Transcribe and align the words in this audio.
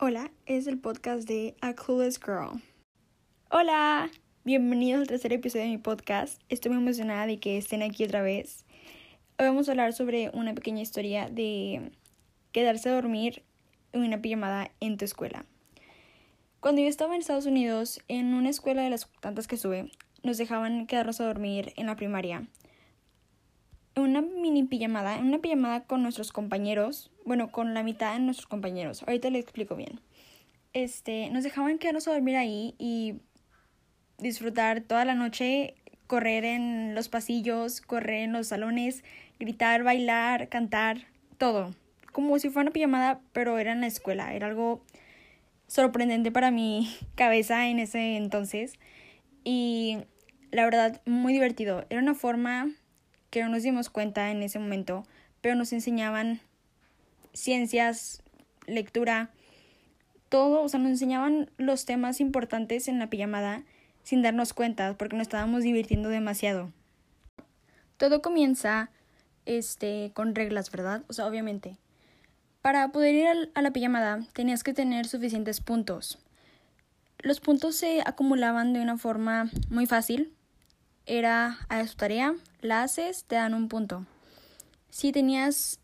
Hola, 0.00 0.30
es 0.46 0.68
el 0.68 0.78
podcast 0.78 1.26
de 1.26 1.56
A 1.60 1.74
Clueless 1.74 2.20
Girl. 2.20 2.62
Hola, 3.50 4.08
bienvenidos 4.44 5.00
al 5.00 5.08
tercer 5.08 5.32
episodio 5.32 5.64
de 5.64 5.72
mi 5.72 5.78
podcast. 5.78 6.40
Estoy 6.48 6.70
muy 6.70 6.80
emocionada 6.82 7.26
de 7.26 7.40
que 7.40 7.58
estén 7.58 7.82
aquí 7.82 8.04
otra 8.04 8.22
vez. 8.22 8.64
Hoy 9.40 9.46
vamos 9.46 9.66
a 9.68 9.72
hablar 9.72 9.92
sobre 9.92 10.30
una 10.34 10.54
pequeña 10.54 10.82
historia 10.82 11.28
de 11.28 11.90
quedarse 12.52 12.88
a 12.88 12.94
dormir 12.94 13.42
en 13.92 14.02
una 14.02 14.22
pijamada 14.22 14.70
en 14.78 14.98
tu 14.98 15.04
escuela. 15.04 15.46
Cuando 16.60 16.80
yo 16.80 16.86
estaba 16.86 17.16
en 17.16 17.20
Estados 17.20 17.46
Unidos, 17.46 18.00
en 18.06 18.34
una 18.34 18.50
escuela 18.50 18.82
de 18.82 18.90
las 18.90 19.10
tantas 19.18 19.48
que 19.48 19.56
estuve, 19.56 19.90
nos 20.22 20.38
dejaban 20.38 20.86
quedarnos 20.86 21.20
a 21.20 21.26
dormir 21.26 21.72
en 21.74 21.86
la 21.86 21.96
primaria 21.96 22.46
una 24.02 24.22
mini 24.22 24.64
pijamada, 24.64 25.18
una 25.18 25.38
pijamada 25.38 25.84
con 25.84 26.02
nuestros 26.02 26.32
compañeros, 26.32 27.10
bueno, 27.24 27.50
con 27.50 27.74
la 27.74 27.82
mitad 27.82 28.14
de 28.14 28.20
nuestros 28.20 28.46
compañeros. 28.46 29.02
Ahorita 29.02 29.30
le 29.30 29.38
explico 29.38 29.76
bien. 29.76 30.00
Este, 30.72 31.30
nos 31.30 31.44
dejaban 31.44 31.78
quedarnos 31.78 32.08
a 32.08 32.12
dormir 32.12 32.36
ahí 32.36 32.74
y 32.78 33.20
disfrutar 34.18 34.82
toda 34.82 35.04
la 35.04 35.14
noche, 35.14 35.74
correr 36.06 36.44
en 36.44 36.94
los 36.94 37.08
pasillos, 37.08 37.80
correr 37.80 38.22
en 38.22 38.32
los 38.32 38.48
salones, 38.48 39.04
gritar, 39.38 39.82
bailar, 39.82 40.48
cantar, 40.48 41.06
todo. 41.38 41.74
Como 42.12 42.38
si 42.38 42.50
fuera 42.50 42.64
una 42.68 42.72
pijamada, 42.72 43.20
pero 43.32 43.58
era 43.58 43.72
en 43.72 43.80
la 43.80 43.86
escuela. 43.86 44.34
Era 44.34 44.48
algo 44.48 44.82
sorprendente 45.66 46.32
para 46.32 46.50
mi 46.50 46.94
cabeza 47.14 47.68
en 47.68 47.78
ese 47.78 48.16
entonces. 48.16 48.78
Y 49.44 49.98
la 50.50 50.64
verdad, 50.64 51.00
muy 51.06 51.32
divertido. 51.32 51.86
Era 51.90 52.00
una 52.00 52.14
forma 52.14 52.70
que 53.30 53.42
no 53.42 53.48
nos 53.48 53.62
dimos 53.62 53.90
cuenta 53.90 54.30
en 54.30 54.42
ese 54.42 54.58
momento, 54.58 55.04
pero 55.40 55.54
nos 55.54 55.72
enseñaban 55.72 56.40
ciencias, 57.32 58.22
lectura, 58.66 59.30
todo, 60.28 60.62
o 60.62 60.68
sea, 60.68 60.80
nos 60.80 60.90
enseñaban 60.90 61.50
los 61.56 61.84
temas 61.84 62.20
importantes 62.20 62.88
en 62.88 62.98
la 62.98 63.08
pijamada 63.08 63.62
sin 64.02 64.22
darnos 64.22 64.52
cuenta, 64.52 64.94
porque 64.94 65.16
nos 65.16 65.26
estábamos 65.26 65.62
divirtiendo 65.62 66.08
demasiado. 66.08 66.72
Todo 67.96 68.22
comienza 68.22 68.90
este 69.44 70.12
con 70.14 70.34
reglas, 70.34 70.70
¿verdad? 70.70 71.02
O 71.08 71.12
sea, 71.12 71.26
obviamente. 71.26 71.76
Para 72.62 72.88
poder 72.88 73.14
ir 73.14 73.50
a 73.54 73.62
la 73.62 73.72
pijamada 73.72 74.26
tenías 74.32 74.62
que 74.62 74.74
tener 74.74 75.06
suficientes 75.06 75.60
puntos. 75.60 76.18
Los 77.18 77.40
puntos 77.40 77.76
se 77.76 78.02
acumulaban 78.04 78.72
de 78.72 78.80
una 78.80 78.96
forma 78.98 79.50
muy 79.70 79.86
fácil, 79.86 80.32
era 81.08 81.58
a 81.68 81.86
su 81.86 81.96
tarea, 81.96 82.34
la 82.60 82.82
haces, 82.82 83.24
te 83.24 83.36
dan 83.36 83.54
un 83.54 83.68
punto. 83.68 84.06
Si 84.90 85.10
tenías 85.10 85.80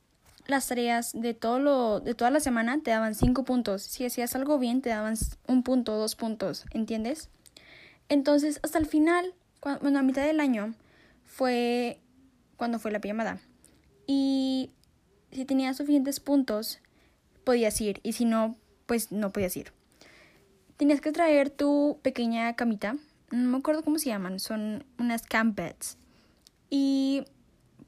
las 0.46 0.68
tareas 0.68 1.12
de 1.14 1.34
todo 1.34 1.58
lo 1.58 2.00
de 2.00 2.14
toda 2.14 2.30
la 2.30 2.40
semana 2.40 2.80
te 2.82 2.90
daban 2.90 3.14
cinco 3.14 3.44
puntos. 3.44 3.82
Si 3.82 4.04
hacías 4.04 4.34
algo 4.34 4.58
bien 4.58 4.82
te 4.82 4.90
daban 4.90 5.14
un 5.46 5.62
punto, 5.62 5.96
dos 5.96 6.16
puntos, 6.16 6.66
¿entiendes? 6.72 7.30
Entonces, 8.08 8.60
hasta 8.62 8.78
el 8.78 8.86
final, 8.86 9.34
bueno, 9.80 9.98
a 9.98 10.02
mitad 10.02 10.24
del 10.24 10.40
año 10.40 10.74
fue 11.24 12.00
cuando 12.56 12.78
fue 12.78 12.90
la 12.92 13.00
pijamada. 13.00 13.40
Y 14.06 14.70
si 15.32 15.46
tenías 15.46 15.78
suficientes 15.78 16.20
puntos, 16.20 16.80
podías 17.44 17.80
ir. 17.80 18.00
Y 18.02 18.12
si 18.12 18.26
no, 18.26 18.56
pues 18.86 19.10
no 19.10 19.32
podías 19.32 19.56
ir. 19.56 19.72
Tenías 20.76 21.00
que 21.00 21.12
traer 21.12 21.48
tu 21.48 21.98
pequeña 22.02 22.54
camita 22.56 22.96
no 23.30 23.50
me 23.50 23.58
acuerdo 23.58 23.82
cómo 23.82 23.98
se 23.98 24.10
llaman, 24.10 24.38
son 24.38 24.84
unas 24.98 25.22
camp 25.22 25.56
beds. 25.56 25.98
Y 26.70 27.24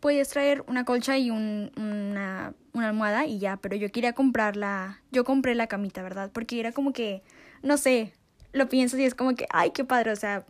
puedes 0.00 0.28
traer 0.28 0.64
una 0.68 0.84
colcha 0.84 1.18
y 1.18 1.30
un, 1.30 1.72
una, 1.76 2.54
una 2.72 2.88
almohada 2.88 3.26
y 3.26 3.38
ya, 3.38 3.56
pero 3.56 3.76
yo 3.76 3.90
quería 3.90 4.12
comprarla, 4.12 5.00
yo 5.10 5.24
compré 5.24 5.54
la 5.54 5.66
camita, 5.66 6.02
¿verdad? 6.02 6.30
Porque 6.32 6.60
era 6.60 6.72
como 6.72 6.92
que, 6.92 7.22
no 7.62 7.76
sé, 7.76 8.12
lo 8.52 8.68
pienso 8.68 8.96
y 8.98 9.04
es 9.04 9.14
como 9.14 9.34
que, 9.34 9.46
ay, 9.50 9.70
qué 9.70 9.84
padre, 9.84 10.12
o 10.12 10.16
sea, 10.16 10.46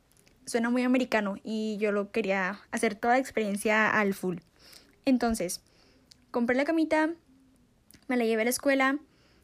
suena 0.46 0.70
muy 0.70 0.82
americano 0.82 1.36
y 1.42 1.76
yo 1.78 1.92
lo 1.92 2.10
quería 2.10 2.60
hacer 2.70 2.94
toda 2.94 3.14
la 3.14 3.20
experiencia 3.20 3.90
al 3.90 4.14
full. 4.14 4.38
Entonces, 5.04 5.60
compré 6.30 6.56
la 6.56 6.64
camita, 6.64 7.10
me 8.08 8.16
la 8.16 8.24
llevé 8.24 8.42
a 8.42 8.44
la 8.44 8.50
escuela, 8.50 8.98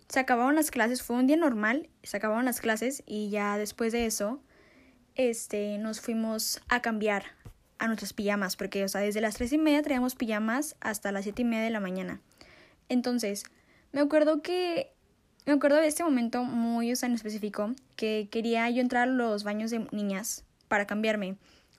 se 0.08 0.20
acabaron 0.20 0.54
las 0.54 0.70
clases, 0.70 1.02
fue 1.02 1.16
un 1.16 1.26
día 1.26 1.36
normal, 1.36 1.88
se 2.02 2.16
acabaron 2.16 2.44
las 2.44 2.60
clases 2.60 3.02
y 3.06 3.30
ya 3.30 3.56
después 3.56 3.92
de 3.92 4.06
eso 4.06 4.40
este, 5.14 5.78
nos 5.78 6.00
fuimos 6.00 6.60
a 6.68 6.80
cambiar 6.80 7.24
a 7.78 7.86
nuestras 7.86 8.12
pijamas, 8.12 8.56
porque, 8.56 8.84
o 8.84 8.88
sea, 8.88 9.00
desde 9.00 9.20
las 9.20 9.34
tres 9.34 9.52
y 9.52 9.58
media 9.58 9.82
traíamos 9.82 10.14
pijamas 10.14 10.76
hasta 10.80 11.12
las 11.12 11.24
siete 11.24 11.42
y 11.42 11.44
media 11.44 11.64
de 11.64 11.70
la 11.70 11.80
mañana. 11.80 12.20
Entonces, 12.88 13.44
me 13.92 14.00
acuerdo 14.00 14.40
que, 14.40 14.92
me 15.46 15.52
acuerdo 15.52 15.78
de 15.78 15.88
este 15.88 16.04
momento 16.04 16.44
muy, 16.44 16.92
o 16.92 16.96
sea, 16.96 17.08
en 17.08 17.14
específico, 17.14 17.74
que 17.96 18.28
quería 18.30 18.70
yo 18.70 18.80
entrar 18.80 19.08
a 19.08 19.12
los 19.12 19.44
baños 19.44 19.70
de 19.70 19.86
niñas 19.90 20.44
para 20.68 20.86
cambiarme, 20.86 21.36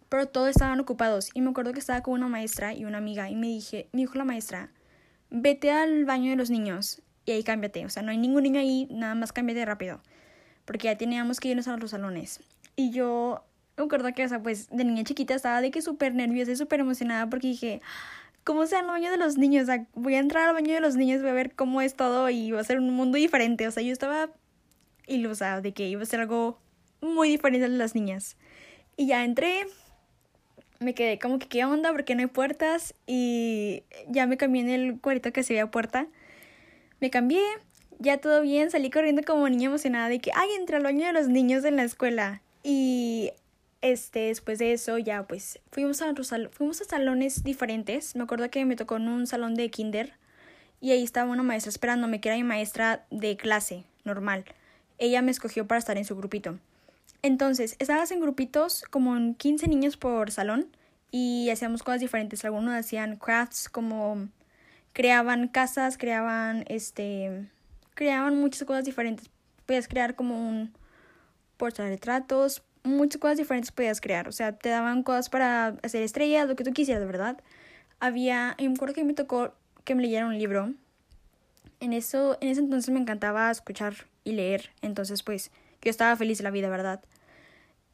pero 0.10 0.28
todos 0.28 0.50
estaban 0.50 0.80
ocupados 0.80 1.30
y 1.34 1.42
me 1.42 1.50
acuerdo 1.50 1.72
que 1.72 1.80
estaba 1.80 2.04
con 2.04 2.14
una 2.14 2.28
maestra 2.28 2.74
y 2.74 2.86
una 2.86 3.00
amiga 3.00 3.30
y 3.30 3.36
me 3.36 3.48
dije, 3.48 3.88
me 3.94 4.02
dijo 4.02 4.16
la 4.16 4.26
maestra, 4.26 4.70
vete 5.32 5.72
al 5.72 6.06
baño 6.06 6.30
de 6.30 6.36
los 6.36 6.50
niños 6.52 7.02
y 7.26 7.32
ahí 7.32 7.44
cámbiate, 7.44 7.86
o 7.86 7.90
sea, 7.90 8.04
no 8.04 8.12
hay 8.12 8.18
ningún 8.18 8.44
niño 8.44 8.60
ahí, 8.60 8.88
nada 8.92 9.16
más 9.16 9.32
cámbiate 9.32 9.66
rápido, 9.66 10.02
porque 10.66 10.86
ya 10.86 10.98
teníamos 10.98 11.40
que 11.40 11.48
irnos 11.48 11.68
a 11.68 11.78
los 11.78 11.92
salones. 11.92 12.42
Y 12.76 12.92
yo 12.92 13.44
me 13.78 13.86
acuerdo 13.86 14.14
que, 14.14 14.26
o 14.26 14.30
sea, 14.30 14.42
pues 14.42 14.70
de 14.70 14.84
niña 14.84 15.04
chiquita 15.04 15.36
estaba 15.36 15.62
de 15.62 15.72
que 15.72 15.82
súper 15.82 16.14
nerviosa 16.14 16.52
y 16.52 16.56
súper 16.56 16.80
emocionada 16.80 17.30
porque 17.30 17.48
dije, 17.48 17.82
¿cómo 18.44 18.66
sea 18.66 18.82
el 18.82 18.88
baño 18.88 19.12
de 19.12 19.18
los 19.18 19.38
niños? 19.38 19.64
O 19.64 19.66
sea, 19.68 19.86
voy 19.96 20.16
a 20.16 20.20
entrar 20.20 20.48
al 20.48 20.54
baño 20.54 20.74
de 20.74 20.80
los 20.80 20.96
niños, 20.96 21.22
voy 21.22 21.32
a 21.32 21.34
ver 21.34 21.56
cómo 21.56 21.82
es 21.82 21.96
todo 21.96 22.30
y 22.30 22.52
va 22.52 22.62
a 22.62 22.64
ser 22.64 22.80
un 22.80 22.90
mundo 22.92 23.18
diferente. 23.18 23.68
O 23.68 23.72
sea, 23.72 23.84
yo 23.84 23.92
estaba 23.92 24.30
ilusa 25.08 25.62
de 25.62 25.74
que 25.74 25.88
iba 25.88 26.02
a 26.02 26.06
ser 26.06 26.22
algo 26.22 26.60
muy 27.02 27.30
diferente 27.30 27.68
de 27.68 27.78
las 27.78 27.96
niñas. 27.96 28.38
Y 28.96 29.08
ya 29.08 29.24
entré, 29.24 29.66
me 30.80 30.94
quedé 30.94 31.18
como 31.18 31.40
que 31.40 31.48
qué 31.48 31.66
onda 31.66 31.92
porque 31.92 32.14
no 32.14 32.22
hay 32.22 32.28
puertas 32.28 32.94
y 33.08 33.84
ya 34.08 34.28
me 34.28 34.38
cambié 34.38 34.62
en 34.62 34.70
el 34.70 35.00
cuarito 35.00 35.34
que 35.34 35.44
se 35.44 35.54
veía 35.54 35.72
puerta. 35.72 36.08
Me 37.00 37.10
cambié, 37.10 37.42
ya 38.00 38.20
todo 38.20 38.42
bien, 38.42 38.70
salí 38.70 38.92
corriendo 38.92 39.24
como 39.26 39.50
niña 39.50 39.66
emocionada 39.66 40.10
de 40.10 40.20
que, 40.20 40.32
ay, 40.36 40.50
entré 40.60 40.78
al 40.78 40.84
baño 40.84 41.08
de 41.08 41.14
los 41.14 41.28
niños 41.28 41.66
en 41.66 41.76
la 41.76 41.84
escuela. 41.84 42.43
Y 42.64 43.32
este, 43.82 44.28
después 44.28 44.60
de 44.60 44.72
eso 44.72 44.98
ya 44.98 45.28
pues 45.28 45.60
fuimos 45.72 46.02
a, 46.02 46.14
fuimos 46.52 46.82
a 46.82 46.86
salones 46.86 47.44
diferentes. 47.44 48.16
Me 48.16 48.24
acuerdo 48.24 48.50
que 48.50 48.66
me 48.66 48.78
tocó 48.78 48.96
en 48.96 49.10
un 49.10 49.28
salón 49.28 49.56
de 49.56 49.70
kinder 49.70 50.14
y 50.80 50.92
ahí 50.92 51.04
estaba 51.04 51.30
una 51.30 51.44
maestra 51.44 51.70
esperándome, 51.70 52.22
que 52.22 52.30
era 52.30 52.38
mi 52.38 52.44
maestra 52.44 53.06
de 53.12 53.38
clase 53.38 53.84
normal. 54.06 54.46
Ella 54.98 55.22
me 55.22 55.32
escogió 55.32 55.68
para 55.68 55.80
estar 55.80 55.98
en 55.98 56.06
su 56.06 56.16
grupito. 56.16 56.60
Entonces, 57.22 57.76
estabas 57.80 58.12
en 58.12 58.20
grupitos 58.20 58.84
como 58.90 59.16
en 59.16 59.36
15 59.36 59.68
niños 59.68 59.98
por 59.98 60.32
salón 60.32 60.68
y 61.12 61.50
hacíamos 61.50 61.84
cosas 61.84 62.02
diferentes. 62.02 62.44
Algunos 62.44 62.74
hacían 62.74 63.18
crafts 63.18 63.70
como 63.70 64.30
creaban 64.94 65.48
casas, 65.48 65.98
creaban 65.98 66.66
este 66.68 67.50
creaban 67.96 68.38
muchas 68.40 68.66
cosas 68.66 68.86
diferentes. 68.86 69.30
Podías 69.66 69.88
crear 69.88 70.16
como 70.16 70.50
un 70.50 70.74
retratos, 71.60 72.64
muchas 72.84 73.20
cosas 73.20 73.38
diferentes 73.38 73.72
podías 73.72 74.02
crear. 74.02 74.28
O 74.28 74.32
sea, 74.32 74.54
te 74.54 74.70
daban 74.70 75.04
cosas 75.04 75.30
para 75.30 75.78
hacer 75.84 76.04
estrellas, 76.04 76.48
lo 76.48 76.56
que 76.56 76.64
tú 76.64 76.72
quisieras, 76.72 77.06
¿verdad? 77.06 77.40
Había, 78.00 78.56
y 78.58 78.68
me 78.68 78.76
acuerdo 78.76 78.94
que 78.94 79.04
me 79.04 79.14
tocó 79.14 79.54
que 79.84 79.96
me 79.96 80.04
leyera 80.04 80.26
un 80.26 80.38
libro. 80.38 80.74
En 81.80 81.94
eso, 81.94 82.38
en 82.42 82.50
ese 82.50 82.62
entonces 82.62 82.94
me 82.94 83.00
encantaba 83.00 83.52
escuchar 83.52 83.94
y 84.24 84.34
leer. 84.34 84.72
Entonces, 84.82 85.24
pues, 85.24 85.52
yo 85.82 85.90
estaba 85.90 86.16
feliz 86.16 86.38
de 86.38 86.44
la 86.46 86.52
vida, 86.52 86.70
¿verdad? 86.70 87.02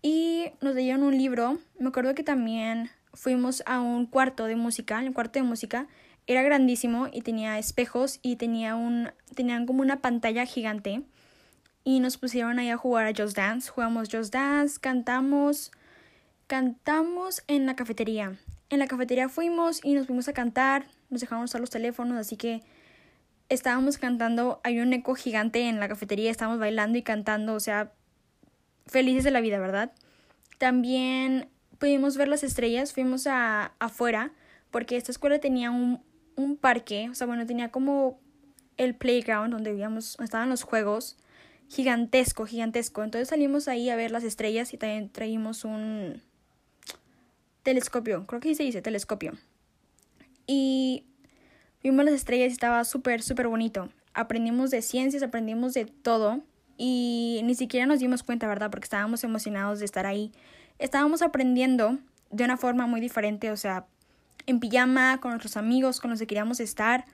Y 0.02 0.52
nos 0.62 0.76
leyeron 0.76 1.04
un 1.04 1.18
libro. 1.18 1.58
Me 1.80 1.90
acuerdo 1.90 2.14
que 2.16 2.24
también 2.24 2.90
fuimos 3.14 3.64
a 3.66 3.80
un 3.80 4.06
cuarto 4.06 4.46
de 4.46 4.56
música. 4.56 5.00
El 5.00 5.14
cuarto 5.14 5.40
de 5.40 5.44
música 5.44 5.88
era 6.28 6.44
grandísimo 6.44 7.08
y 7.12 7.22
tenía 7.22 7.58
espejos 7.58 8.20
y 8.22 8.36
tenía 8.36 8.76
un, 8.76 9.12
tenían 9.36 9.66
como 9.66 9.82
una 9.82 10.02
pantalla 10.02 10.46
gigante 10.46 11.02
y 11.90 12.00
nos 12.02 12.18
pusieron 12.18 12.60
ahí 12.60 12.70
a 12.70 12.78
jugar 12.78 13.08
a 13.08 13.14
Just 13.18 13.36
Dance. 13.36 13.72
Jugamos 13.72 14.10
Just 14.12 14.32
Dance, 14.32 14.80
cantamos, 14.80 15.72
cantamos 16.46 17.42
en 17.48 17.66
la 17.66 17.76
cafetería. 17.76 18.38
En 18.70 18.78
la 18.78 18.86
cafetería 18.86 19.28
fuimos 19.28 19.84
y 19.84 19.96
nos 19.96 20.06
fuimos 20.06 20.28
a 20.28 20.34
cantar, 20.34 20.86
nos 21.10 21.22
dejaron 21.22 21.46
usar 21.46 21.62
los 21.62 21.72
teléfonos, 21.72 22.16
así 22.20 22.38
que 22.38 22.62
estábamos 23.50 23.98
cantando, 23.98 24.62
hay 24.64 24.82
un 24.82 24.94
eco 24.94 25.16
gigante 25.16 25.68
en 25.68 25.80
la 25.80 25.88
cafetería, 25.88 26.30
estábamos 26.30 26.60
bailando 26.60 27.00
y 27.00 27.02
cantando, 27.02 27.56
o 27.56 27.60
sea, 27.60 27.92
felices 28.86 29.24
de 29.24 29.32
la 29.32 29.42
vida, 29.42 29.58
¿verdad? 29.58 29.92
También 30.60 31.50
pudimos 31.80 32.18
ver 32.18 32.28
las 32.28 32.44
estrellas, 32.44 32.94
fuimos 32.94 33.26
a, 33.26 33.74
afuera, 33.80 34.32
porque 34.70 34.96
esta 34.96 35.12
escuela 35.12 35.40
tenía 35.40 35.72
un, 35.72 36.04
un 36.36 36.56
parque, 36.56 37.10
o 37.10 37.16
sea, 37.16 37.26
bueno, 37.26 37.48
tenía 37.48 37.72
como 37.72 38.20
el 38.78 38.94
playground 38.94 39.52
donde 39.52 39.72
vivíamos, 39.72 40.20
estaban 40.20 40.50
los 40.50 40.62
juegos 40.62 41.18
gigantesco, 41.70 42.46
gigantesco. 42.46 43.04
Entonces 43.04 43.30
salimos 43.30 43.68
ahí 43.68 43.90
a 43.90 43.96
ver 43.96 44.12
las 44.12 44.24
estrellas 44.24 44.74
y 44.74 44.78
también 44.78 45.10
traímos 45.10 45.64
un 45.64 46.22
telescopio, 47.64 48.26
creo 48.26 48.42
que 48.42 48.56
se 48.56 48.64
dice 48.64 48.82
telescopio. 48.82 49.34
Y 50.48 51.06
vimos 51.84 52.06
las 52.06 52.16
estrellas 52.16 52.50
y 52.50 52.54
estaba 52.54 52.84
súper, 52.84 53.22
súper 53.22 53.48
bonito. 53.48 53.90
aprendimos 54.14 54.72
de 54.72 54.82
ciencias, 54.82 55.24
aprendimos 55.24 55.74
de 55.74 55.86
todo 55.86 56.42
y 56.78 57.42
ni 57.44 57.56
siquiera 57.56 57.86
nos 57.86 58.00
dimos 58.00 58.24
cuenta, 58.24 58.48
¿verdad? 58.48 58.72
Porque 58.72 58.86
estábamos 58.86 59.24
emocionados 59.24 59.80
de 59.80 59.86
estar 59.86 60.06
ahí. 60.06 60.32
Estábamos 60.80 61.22
aprendiendo 61.22 62.00
de 62.32 62.44
una 62.44 62.58
forma 62.58 62.88
muy 62.88 63.00
diferente, 63.00 63.52
o 63.52 63.58
sea, 63.58 63.86
en 64.46 64.60
pijama, 64.60 65.20
con 65.22 65.32
nuestros 65.32 65.58
amigos, 65.58 66.00
con 66.00 66.10
los 66.10 66.20
que 66.20 66.28
queríamos 66.28 66.60
estar 66.60 67.06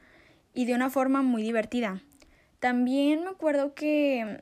y 0.53 0.65
de 0.65 0.73
una 0.73 0.89
forma 0.89 1.21
muy 1.21 1.43
divertida. 1.43 2.01
También 2.65 3.23
me 3.23 3.29
acuerdo 3.29 3.75
que 3.75 4.41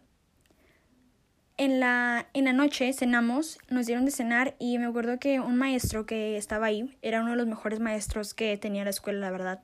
en 1.58 1.80
la, 1.82 2.30
en 2.34 2.46
la 2.46 2.54
noche 2.54 2.94
cenamos, 2.94 3.58
nos 3.68 3.86
dieron 3.86 4.06
de 4.06 4.12
cenar 4.12 4.56
y 4.60 4.78
me 4.78 4.86
acuerdo 4.86 5.20
que 5.20 5.42
un 5.42 5.58
maestro 5.58 6.06
que 6.06 6.38
estaba 6.38 6.68
ahí 6.68 6.98
era 7.02 7.20
uno 7.20 7.32
de 7.32 7.36
los 7.36 7.48
mejores 7.48 7.82
maestros 7.82 8.34
que 8.34 8.56
tenía 8.56 8.86
la 8.86 8.92
escuela, 8.92 9.20
la 9.20 9.30
verdad. 9.30 9.60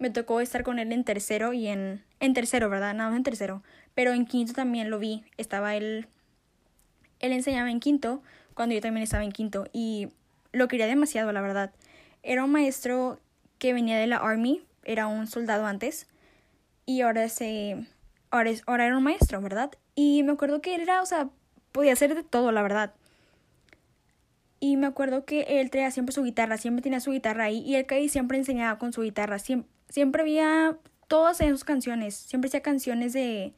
Me 0.00 0.10
tocó 0.10 0.40
estar 0.40 0.64
con 0.64 0.80
él 0.80 0.90
en 0.90 1.04
tercero 1.04 1.52
y 1.52 1.68
en... 1.68 2.02
En 2.18 2.34
tercero, 2.34 2.68
¿verdad? 2.68 2.92
Nada 2.92 3.10
más 3.10 3.18
en 3.18 3.22
tercero. 3.22 3.62
Pero 3.94 4.12
en 4.14 4.26
quinto 4.26 4.52
también 4.52 4.90
lo 4.90 4.98
vi. 4.98 5.22
Estaba 5.36 5.76
él... 5.76 6.08
Él 7.20 7.30
enseñaba 7.30 7.70
en 7.70 7.78
quinto 7.78 8.20
cuando 8.54 8.74
yo 8.74 8.80
también 8.80 9.04
estaba 9.04 9.22
en 9.22 9.30
quinto 9.30 9.68
y 9.72 10.08
lo 10.50 10.66
quería 10.66 10.88
demasiado, 10.88 11.30
la 11.30 11.40
verdad. 11.40 11.70
Era 12.24 12.42
un 12.42 12.50
maestro 12.50 13.20
que 13.60 13.72
venía 13.72 13.96
de 13.96 14.08
la 14.08 14.16
Army, 14.16 14.60
era 14.82 15.06
un 15.06 15.28
soldado 15.28 15.66
antes 15.66 16.08
y 16.86 17.02
ahora 17.02 17.28
se... 17.28 17.86
Ahora, 18.30 18.50
es, 18.50 18.62
ahora 18.66 18.86
era 18.86 18.96
un 18.96 19.04
maestro, 19.04 19.40
¿verdad? 19.40 19.70
Y 19.94 20.22
me 20.22 20.32
acuerdo 20.32 20.62
que 20.62 20.74
él 20.74 20.80
era, 20.80 21.02
o 21.02 21.06
sea, 21.06 21.28
podía 21.70 21.92
hacer 21.92 22.14
de 22.14 22.22
todo, 22.22 22.50
la 22.52 22.62
verdad. 22.62 22.94
Y 24.60 24.76
me 24.76 24.86
acuerdo 24.86 25.24
que 25.24 25.60
él 25.60 25.70
traía 25.70 25.90
siempre 25.90 26.14
su 26.14 26.22
guitarra, 26.22 26.56
siempre 26.56 26.82
tenía 26.82 27.00
su 27.00 27.10
guitarra 27.10 27.44
ahí. 27.44 27.58
Y 27.66 27.74
él 27.74 27.84
que 27.84 28.08
siempre 28.08 28.38
enseñaba 28.38 28.78
con 28.78 28.92
su 28.92 29.02
guitarra. 29.02 29.40
Siempre, 29.40 29.68
siempre 29.88 30.22
había 30.22 30.78
todas 31.08 31.40
en 31.40 31.50
sus 31.50 31.64
canciones. 31.64 32.14
Siempre 32.14 32.46
hacía 32.46 32.62
canciones 32.62 33.12
de 33.12 33.54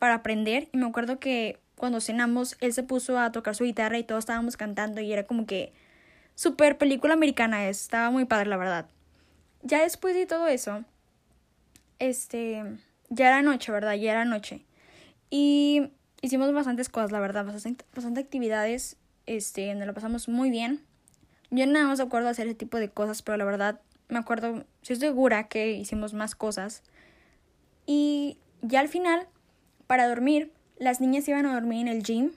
para 0.00 0.14
aprender. 0.14 0.68
Y 0.72 0.78
me 0.78 0.86
acuerdo 0.86 1.20
que 1.20 1.60
cuando 1.76 2.00
cenamos, 2.00 2.56
él 2.60 2.72
se 2.72 2.82
puso 2.82 3.20
a 3.20 3.30
tocar 3.30 3.54
su 3.54 3.62
guitarra 3.62 3.98
y 3.98 4.04
todos 4.04 4.18
estábamos 4.22 4.56
cantando. 4.56 5.00
Y 5.00 5.12
era 5.12 5.22
como 5.24 5.46
que 5.46 5.72
super 6.34 6.76
película 6.76 7.14
americana. 7.14 7.68
Estaba 7.68 8.10
muy 8.10 8.24
padre, 8.24 8.48
la 8.48 8.56
verdad. 8.56 8.86
Ya 9.62 9.82
después 9.82 10.14
de 10.16 10.26
todo 10.26 10.48
eso, 10.48 10.84
este, 12.02 12.64
ya 13.10 13.28
era 13.28 13.42
noche, 13.42 13.70
¿verdad? 13.70 13.94
Ya 13.94 14.10
era 14.10 14.24
noche. 14.24 14.64
Y 15.30 15.90
hicimos 16.20 16.52
bastantes 16.52 16.88
cosas, 16.88 17.12
la 17.12 17.20
verdad, 17.20 17.44
bastante, 17.44 17.84
bastante 17.94 18.20
actividades, 18.20 18.96
este, 19.26 19.72
nos 19.76 19.86
lo 19.86 19.94
pasamos 19.94 20.28
muy 20.28 20.50
bien. 20.50 20.82
Yo 21.50 21.64
nada 21.66 21.86
más 21.86 22.00
acuerdo 22.00 22.28
hacer 22.28 22.48
ese 22.48 22.56
tipo 22.56 22.78
de 22.78 22.88
cosas, 22.88 23.22
pero 23.22 23.36
la 23.36 23.44
verdad 23.44 23.80
me 24.08 24.18
acuerdo, 24.18 24.64
estoy 24.82 24.96
segura 24.96 25.46
que 25.46 25.72
hicimos 25.74 26.12
más 26.12 26.34
cosas. 26.34 26.82
Y 27.86 28.36
ya 28.62 28.80
al 28.80 28.88
final, 28.88 29.28
para 29.86 30.08
dormir, 30.08 30.52
las 30.78 31.00
niñas 31.00 31.28
iban 31.28 31.46
a 31.46 31.54
dormir 31.54 31.86
en 31.86 31.88
el 31.88 32.02
gym, 32.02 32.32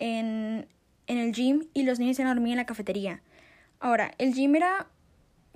en, 0.00 0.66
en 1.06 1.18
el 1.18 1.32
gym, 1.32 1.68
y 1.74 1.84
los 1.84 2.00
niños 2.00 2.18
iban 2.18 2.32
a 2.32 2.34
dormir 2.34 2.54
en 2.54 2.58
la 2.58 2.66
cafetería. 2.66 3.22
Ahora, 3.78 4.10
el 4.18 4.34
gym 4.34 4.56
era 4.56 4.88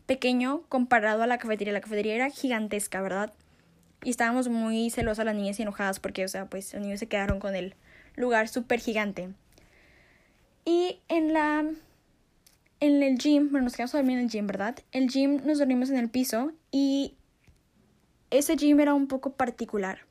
pequeño 0.07 0.63
comparado 0.69 1.25
a 1.25 1.27
la 1.27 1.39
cafetería. 1.39 1.73
La 1.73 1.81
cafetería 1.81 2.15
era 2.15 2.31
gigantesca, 2.31 3.01
¿verdad? 3.01 3.33
Y 4.03 4.11
estábamos 4.11 4.49
muy 4.49 4.91
celosas 4.91 5.25
las 5.25 5.35
niñas 5.35 5.59
y 5.59 5.63
enojadas 5.63 6.01
porque, 6.01 6.25
o 6.25 6.29
sea, 6.29 6.47
pues 6.47 6.73
los 6.73 6.83
niños 6.83 7.01
se 7.01 7.07
quedaron 7.07 7.39
con 7.39 7.55
el 7.55 7.75
lugar 8.17 8.49
súper 8.49 8.81
gigante. 8.81 9.31
Y 10.65 11.01
en 11.09 11.33
la... 11.33 11.65
En 12.83 13.03
el 13.03 13.19
gym, 13.19 13.51
bueno, 13.51 13.65
nos 13.65 13.77
quedamos 13.77 13.95
a 13.95 13.99
dormir 13.99 14.17
en 14.17 14.25
el 14.25 14.31
gym, 14.31 14.47
¿verdad? 14.47 14.79
El 14.91 15.11
gym 15.11 15.43
nos 15.45 15.59
dormimos 15.59 15.91
en 15.91 15.99
el 15.99 16.09
piso 16.09 16.53
y 16.71 17.15
ese 18.31 18.57
gym 18.57 18.81
era 18.81 18.95
un 18.95 19.07
poco 19.07 19.35
particular. 19.35 20.07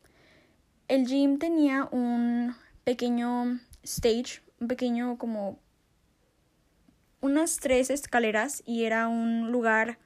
El 0.87 1.07
gym 1.07 1.39
tenía 1.39 1.87
un 1.91 2.55
pequeño 2.83 3.59
stage, 3.81 4.43
un 4.59 4.67
pequeño 4.67 5.17
como 5.17 5.57
unas 7.21 7.57
tres 7.57 7.89
escaleras 7.89 8.61
y 8.65 8.83
era 8.83 9.07
un 9.07 9.51
lugar 9.51 9.97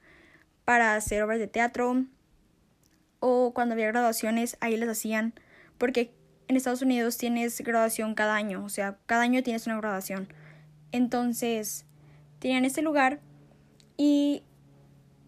para 0.63 0.95
hacer 0.95 1.21
obras 1.23 1.39
de 1.39 1.47
teatro, 1.47 2.05
o 3.25 3.53
cuando 3.53 3.71
había 3.71 3.87
graduaciones 3.87 4.57
ahí 4.59 4.75
les 4.75 4.89
hacían 4.89 5.33
porque 5.77 6.11
en 6.49 6.57
Estados 6.57 6.81
Unidos 6.81 7.17
tienes 7.17 7.61
graduación 7.61 8.15
cada 8.15 8.35
año, 8.35 8.65
o 8.65 8.67
sea, 8.67 8.97
cada 9.05 9.21
año 9.21 9.41
tienes 9.43 9.65
una 9.65 9.77
graduación. 9.77 10.27
Entonces, 10.91 11.85
tenían 12.39 12.65
este 12.65 12.81
lugar 12.81 13.21
y 13.95 14.43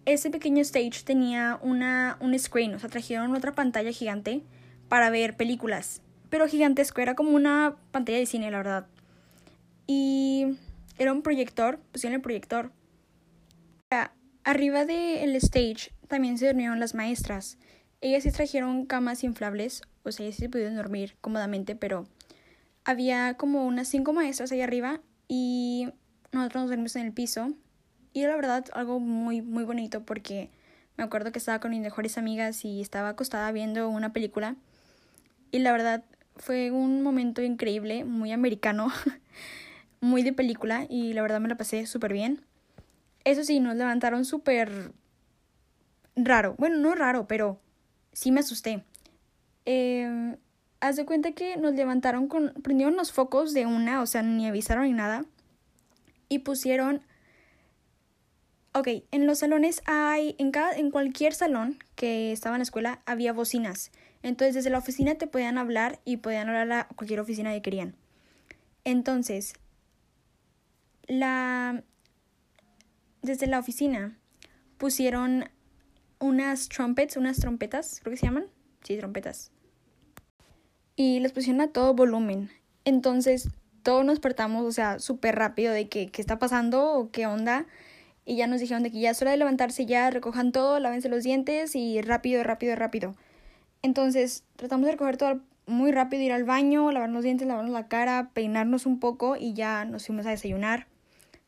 ese 0.03 0.30
pequeño 0.30 0.62
stage 0.62 1.06
tenía 1.06 1.57
una, 1.62 2.18
un 2.19 2.38
screen, 2.38 2.74
o 2.74 2.80
sea, 2.80 2.89
trajeron 2.89 3.33
otra 3.33 3.53
pantalla 3.53 3.94
gigante 3.94 4.44
para 4.89 5.09
ver 5.09 5.38
películas, 5.38 6.01
pero 6.30 6.50
gigantesco, 6.50 7.00
era 7.00 7.15
como 7.15 7.30
una 7.30 7.77
pantalla 7.91 8.18
de 8.18 8.25
cine, 8.25 8.51
la 8.51 8.57
verdad. 8.57 8.88
Y 9.88 10.57
era 10.98 11.13
un 11.13 11.21
proyector, 11.21 11.80
pusieron 11.94 12.15
el 12.15 12.21
proyector. 12.21 12.74
Arriba 14.44 14.83
del 14.83 15.33
stage 15.38 15.94
también 16.09 16.38
se 16.38 16.48
durmieron 16.48 16.81
las 16.81 16.94
maestras 16.94 17.57
ellas 18.01 18.24
sí 18.24 18.31
trajeron 18.31 18.86
camas 18.86 19.24
inflables, 19.24 19.81
o 20.03 20.12
sea, 20.12 20.25
ellas 20.25 20.38
sí 20.38 20.47
pudieron 20.47 20.75
dormir 20.75 21.15
cómodamente, 21.21 21.75
pero 21.75 22.06
había 22.83 23.36
como 23.36 23.65
unas 23.65 23.88
cinco 23.88 24.13
maestras 24.13 24.51
ahí 24.51 24.62
arriba 24.62 25.01
y 25.27 25.89
nosotros 26.31 26.63
nos 26.63 26.69
dormimos 26.69 26.95
en 26.95 27.06
el 27.06 27.13
piso. 27.13 27.53
Y 28.13 28.21
la 28.24 28.36
verdad 28.36 28.65
algo 28.74 29.00
muy, 29.00 29.42
muy 29.42 29.63
bonito 29.65 30.06
porque 30.06 30.50
me 30.97 31.03
acuerdo 31.03 31.31
que 31.31 31.39
estaba 31.39 31.59
con 31.59 31.71
mis 31.71 31.81
mejores 31.81 32.18
amigas 32.18 32.63
y 32.63 32.81
estaba 32.81 33.09
acostada 33.09 33.51
viendo 33.51 33.89
una 33.89 34.13
película. 34.13 34.56
Y 35.51 35.59
la 35.59 35.71
verdad 35.71 36.06
fue 36.38 36.71
un 36.71 37.01
momento 37.01 37.41
increíble, 37.41 38.06
muy 38.06 38.31
americano, 38.31 38.91
muy 40.00 40.24
de 40.24 40.33
película 40.33 40.86
y 40.89 41.13
la 41.13 41.21
verdad 41.21 41.41
me 41.41 41.50
la 41.50 41.57
pasé 41.57 41.86
súper 41.86 42.13
bien. 42.13 42.45
Eso 43.24 43.44
sí, 43.44 43.59
nos 43.59 43.75
levantaron 43.75 44.24
súper 44.24 44.91
raro. 46.15 46.56
Bueno, 46.57 46.77
no 46.77 46.94
raro, 46.95 47.27
pero 47.27 47.59
sí 48.15 48.31
me 48.31 48.39
asusté. 48.39 48.83
Eh, 49.65 50.38
haz 50.79 50.95
de 50.95 51.06
cuenta 51.06 51.33
que 51.33 51.57
nos 51.57 51.75
levantaron 51.75 52.27
con. 52.27 52.53
prendieron 52.63 52.95
los 52.95 53.12
focos 53.12 53.53
de 53.53 53.67
una, 53.67 54.01
o 54.01 54.07
sea, 54.07 54.23
ni 54.23 54.47
avisaron 54.47 54.85
ni 54.85 54.94
nada. 54.94 55.25
Y 56.29 56.39
pusieron. 56.39 57.01
Ok, 58.73 58.88
en 59.12 59.27
los 59.27 59.39
salones 59.39 59.81
hay. 59.85 60.35
En, 60.39 60.51
cada, 60.51 60.71
en 60.73 60.89
cualquier 60.91 61.33
salón 61.33 61.77
que 61.95 62.31
estaba 62.31 62.56
en 62.56 62.59
la 62.59 62.63
escuela 62.63 63.01
había 63.06 63.33
bocinas. 63.33 63.91
Entonces, 64.23 64.56
desde 64.56 64.69
la 64.69 64.79
oficina 64.79 65.15
te 65.15 65.27
podían 65.27 65.57
hablar 65.57 66.00
y 66.03 66.17
podían 66.17 66.50
hablar 66.50 66.71
a 66.71 66.88
cualquier 66.95 67.19
oficina 67.19 67.53
que 67.53 67.62
querían. 67.62 67.95
Entonces, 68.86 69.53
la. 71.07 71.84
Desde 73.22 73.48
la 73.48 73.60
oficina 73.60 74.17
pusieron 74.77 75.50
unas 76.25 76.70
trompetas, 76.70 78.00
creo 78.01 78.12
que 78.12 78.17
se 78.17 78.25
llaman. 78.25 78.48
Sí, 78.84 78.98
trompetas. 78.98 79.51
Y 80.96 81.20
las 81.20 81.32
pusieron 81.32 81.62
a 81.62 81.67
todo 81.67 81.94
volumen. 81.94 82.50
Entonces, 82.84 83.50
todos 83.84 84.05
nos 84.05 84.15
despertamos, 84.15 84.65
o 84.65 84.72
sea, 84.72 85.00
súper 85.00 85.36
rápido 85.36 85.74
de 85.74 85.89
que 85.89 86.08
qué 86.08 86.22
está 86.22 86.39
pasando 86.39 86.94
o 86.94 87.12
qué 87.12 87.27
onda. 87.27 87.65
Y 88.25 88.38
ya 88.38 88.48
nos 88.48 88.60
dijeron 88.60 88.84
de 88.84 88.91
que 88.91 89.00
ya 89.00 89.12
es 89.12 89.22
hora 89.22 89.32
de 89.32 89.38
levantarse, 89.38 89.86
ya 89.86 90.10
recojan 90.10 90.51
todo, 90.51 90.79
lávense 90.79 91.10
los 91.10 91.24
dientes 91.24 91.75
y 91.75 92.01
rápido, 92.01 92.44
rápido, 92.44 92.75
rápido. 92.75 93.15
Entonces, 93.84 94.44
tratamos 94.55 94.86
de 94.88 94.94
recoger 94.94 95.17
todo 95.17 95.41
muy 95.67 95.91
rápido, 95.91 96.24
ir 96.24 96.34
al 96.34 96.44
baño, 96.44 96.91
lavarnos 96.91 97.17
los 97.17 97.24
dientes, 97.24 97.48
lavarnos 97.48 97.74
la 97.74 97.88
cara, 97.88 98.32
peinarnos 98.34 98.86
un 98.86 99.00
poco 99.00 99.36
y 99.36 99.53
ya 99.53 99.86
nos 99.86 100.08
fuimos 100.08 100.25
a 100.25 100.32
desayunar. 100.32 100.88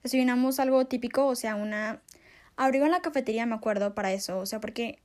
Desayunamos 0.03 0.59
algo 0.59 0.85
típico, 0.85 1.25
o 1.25 1.35
sea, 1.35 1.55
una 1.55 2.01
Abrieron 2.57 2.91
la 2.91 3.01
cafetería, 3.01 3.45
me 3.45 3.55
acuerdo, 3.55 3.93
para 3.95 4.11
eso. 4.11 4.39
O 4.39 4.45
sea, 4.45 4.59
porque 4.59 4.99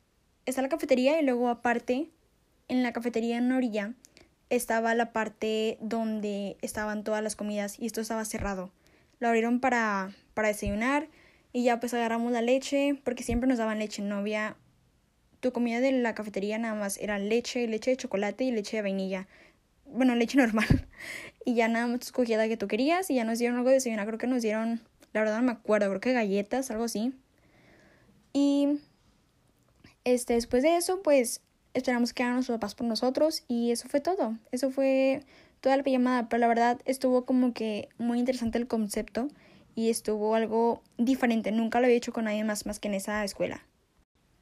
está 0.47 0.63
la 0.63 0.69
cafetería 0.69 1.21
y 1.21 1.25
luego 1.25 1.49
aparte, 1.49 2.11
en 2.69 2.83
la 2.83 2.93
cafetería 2.93 3.37
en 3.37 3.53
orilla, 3.53 3.93
estaba 4.49 4.95
la 4.95 5.13
parte 5.13 5.79
donde 5.81 6.57
estaban 6.63 7.05
todas 7.05 7.23
las 7.23 7.37
comidas 7.37 7.79
y 7.79 7.87
esto 7.87 8.01
estaba 8.01 8.25
cerrado. 8.25 8.73
Lo 9.19 9.29
abrieron 9.29 9.61
para, 9.61 10.11
para 10.35 10.49
desayunar 10.49 11.09
y 11.53 11.65
ya 11.65 11.79
pues 11.79 11.93
agarramos 11.93 12.33
la 12.33 12.41
leche, 12.41 12.99
porque 13.05 13.23
siempre 13.23 13.49
nos 13.49 13.59
daban 13.59 13.79
leche, 13.79 14.03
no 14.03 14.17
había... 14.17 14.57
Tu 15.41 15.53
comida 15.53 15.81
de 15.81 15.93
la 15.93 16.15
cafetería 16.15 16.57
nada 16.57 16.75
más 16.75 16.99
era 16.99 17.19
leche, 17.19 17.67
leche 17.67 17.91
de 17.91 17.97
chocolate 17.97 18.45
y 18.45 18.53
leche 18.53 18.77
de 18.77 18.83
vainilla. 18.83 19.27
Bueno, 19.85 20.15
leche 20.15 20.39
normal. 20.39 20.89
y 21.45 21.55
ya 21.55 21.69
nada 21.69 21.87
más 21.87 22.01
escogías 22.01 22.39
la 22.39 22.49
que 22.49 22.57
tú 22.57 22.69
querías 22.69 23.11
y 23.11 23.17
ya 23.17 23.25
nos 23.25 23.39
dieron 23.39 23.59
algo 23.59 23.69
de 23.69 23.75
desayunar. 23.75 24.07
Creo 24.07 24.19
que 24.19 24.27
nos 24.27 24.41
dieron, 24.41 24.81
la 25.13 25.21
verdad 25.21 25.37
no 25.39 25.43
me 25.43 25.53
acuerdo, 25.53 25.89
creo 25.89 26.01
que 26.01 26.13
galletas, 26.13 26.71
algo 26.71 26.85
así. 26.85 27.13
Y 28.33 28.81
este, 30.05 30.35
después 30.35 30.63
de 30.63 30.77
eso, 30.77 31.03
pues 31.03 31.41
esperamos 31.75 32.13
que 32.13 32.23
hagan 32.23 32.35
nuestros 32.37 32.57
papás 32.57 32.75
por 32.75 32.87
nosotros 32.87 33.45
y 33.49 33.71
eso 33.71 33.89
fue 33.89 34.01
todo. 34.01 34.37
Eso 34.51 34.71
fue 34.71 35.23
toda 35.61 35.77
la 35.77 35.83
pijamada, 35.83 36.29
pero 36.29 36.41
la 36.41 36.49
verdad 36.49 36.81
estuvo 36.85 37.25
como 37.25 37.53
que 37.53 37.89
muy 37.99 38.19
interesante 38.19 38.59
el 38.59 38.67
concepto 38.67 39.29
y 39.75 39.91
estuvo 39.91 40.35
algo 40.35 40.83
diferente. 40.99 41.53
Nunca 41.53 41.81
lo 41.81 41.87
había 41.87 41.97
hecho 41.97 42.13
con 42.13 42.25
nadie 42.25 42.45
más 42.45 42.67
más 42.67 42.79
que 42.79 42.89
en 42.89 42.95
esa 42.95 43.25
escuela. 43.25 43.65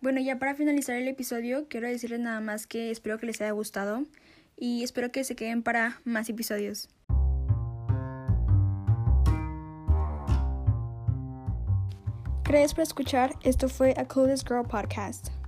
Bueno, 0.00 0.20
ya 0.20 0.38
para 0.38 0.54
finalizar 0.54 0.96
el 0.96 1.08
episodio, 1.08 1.68
quiero 1.68 1.86
decirles 1.86 2.20
nada 2.20 2.40
más 2.40 2.66
que 2.66 2.90
espero 2.90 3.18
que 3.18 3.26
les 3.26 3.40
haya 3.42 3.50
gustado 3.50 4.06
y 4.56 4.82
espero 4.82 5.12
que 5.12 5.24
se 5.24 5.36
queden 5.36 5.62
para 5.62 6.00
más 6.04 6.28
episodios. 6.30 6.88
Gracias 12.50 12.74
por 12.74 12.82
escuchar. 12.82 13.36
Esto 13.44 13.68
fue 13.68 13.94
A 13.96 14.04
Clueless 14.04 14.42
Girl 14.44 14.66
Podcast. 14.66 15.39